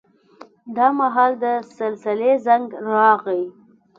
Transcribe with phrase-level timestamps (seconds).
[0.75, 1.45] دا مهال د
[1.77, 3.43] سلسلې زنګ راغی.